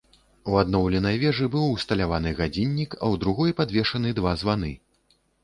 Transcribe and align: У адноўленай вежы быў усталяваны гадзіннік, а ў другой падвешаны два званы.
У 0.51 0.55
адноўленай 0.61 1.19
вежы 1.23 1.45
быў 1.55 1.65
усталяваны 1.73 2.33
гадзіннік, 2.41 2.91
а 2.99 3.01
ў 3.11 3.25
другой 3.25 3.51
падвешаны 3.61 4.17
два 4.23 4.35
званы. 4.45 4.73